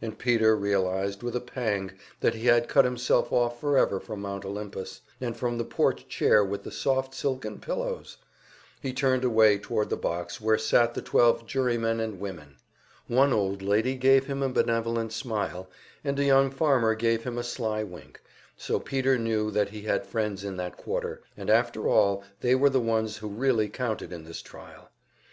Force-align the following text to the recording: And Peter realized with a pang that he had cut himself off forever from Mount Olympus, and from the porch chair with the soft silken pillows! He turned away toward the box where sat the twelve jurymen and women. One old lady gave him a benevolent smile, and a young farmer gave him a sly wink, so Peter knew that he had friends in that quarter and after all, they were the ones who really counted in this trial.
And 0.00 0.16
Peter 0.16 0.54
realized 0.54 1.24
with 1.24 1.34
a 1.34 1.40
pang 1.40 1.90
that 2.20 2.36
he 2.36 2.46
had 2.46 2.68
cut 2.68 2.84
himself 2.84 3.32
off 3.32 3.60
forever 3.60 3.98
from 3.98 4.20
Mount 4.20 4.44
Olympus, 4.44 5.00
and 5.20 5.36
from 5.36 5.58
the 5.58 5.64
porch 5.64 6.06
chair 6.06 6.44
with 6.44 6.62
the 6.62 6.70
soft 6.70 7.12
silken 7.12 7.58
pillows! 7.58 8.18
He 8.80 8.92
turned 8.92 9.24
away 9.24 9.58
toward 9.58 9.90
the 9.90 9.96
box 9.96 10.40
where 10.40 10.58
sat 10.58 10.94
the 10.94 11.02
twelve 11.02 11.44
jurymen 11.44 11.98
and 11.98 12.20
women. 12.20 12.54
One 13.08 13.32
old 13.32 13.60
lady 13.60 13.96
gave 13.96 14.26
him 14.26 14.44
a 14.44 14.48
benevolent 14.48 15.12
smile, 15.12 15.68
and 16.04 16.20
a 16.20 16.24
young 16.24 16.52
farmer 16.52 16.94
gave 16.94 17.24
him 17.24 17.36
a 17.36 17.42
sly 17.42 17.82
wink, 17.82 18.22
so 18.56 18.78
Peter 18.78 19.18
knew 19.18 19.50
that 19.50 19.70
he 19.70 19.82
had 19.82 20.06
friends 20.06 20.44
in 20.44 20.56
that 20.58 20.76
quarter 20.76 21.20
and 21.36 21.50
after 21.50 21.88
all, 21.88 22.22
they 22.42 22.54
were 22.54 22.70
the 22.70 22.78
ones 22.78 23.16
who 23.16 23.26
really 23.26 23.68
counted 23.68 24.12
in 24.12 24.22
this 24.22 24.40
trial. 24.40 24.90